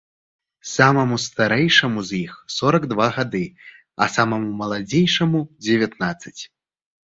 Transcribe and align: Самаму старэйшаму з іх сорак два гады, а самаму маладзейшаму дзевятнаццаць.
Самаму 0.75 1.17
старэйшаму 1.25 1.99
з 2.09 2.17
іх 2.21 2.33
сорак 2.55 2.83
два 2.95 3.07
гады, 3.19 3.43
а 4.07 4.09
самаму 4.17 4.49
маладзейшаму 4.65 5.45
дзевятнаццаць. 5.69 6.37